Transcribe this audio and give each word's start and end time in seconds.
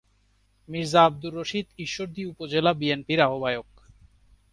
মীর্জা 0.69 1.01
আব্দুর 1.03 1.33
রশিদ 1.35 1.67
ঈশ্বরদী 1.77 2.21
উপজেলা 2.25 2.71
বিএনপির 2.73 3.19
আহ্বায়ক। 3.21 3.69